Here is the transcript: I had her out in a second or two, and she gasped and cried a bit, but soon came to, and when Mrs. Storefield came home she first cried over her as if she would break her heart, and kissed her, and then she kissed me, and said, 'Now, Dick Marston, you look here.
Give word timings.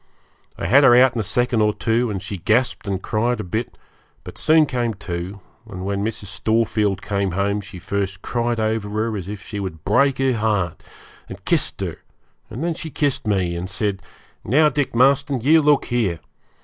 I 0.57 0.65
had 0.65 0.83
her 0.83 0.95
out 0.95 1.13
in 1.13 1.19
a 1.19 1.23
second 1.23 1.61
or 1.61 1.75
two, 1.75 2.09
and 2.09 2.23
she 2.23 2.39
gasped 2.39 2.87
and 2.87 3.03
cried 3.03 3.39
a 3.39 3.43
bit, 3.43 3.77
but 4.23 4.35
soon 4.35 4.65
came 4.65 4.95
to, 4.95 5.41
and 5.69 5.85
when 5.85 6.03
Mrs. 6.03 6.25
Storefield 6.25 7.03
came 7.03 7.33
home 7.33 7.61
she 7.61 7.77
first 7.77 8.23
cried 8.23 8.59
over 8.59 8.89
her 8.89 9.15
as 9.15 9.27
if 9.27 9.43
she 9.43 9.59
would 9.59 9.85
break 9.85 10.17
her 10.17 10.33
heart, 10.33 10.81
and 11.29 11.45
kissed 11.45 11.81
her, 11.81 11.97
and 12.49 12.63
then 12.63 12.73
she 12.73 12.89
kissed 12.89 13.27
me, 13.27 13.55
and 13.55 13.69
said, 13.69 14.01
'Now, 14.43 14.69
Dick 14.69 14.95
Marston, 14.95 15.39
you 15.41 15.61
look 15.61 15.85
here. 15.85 16.19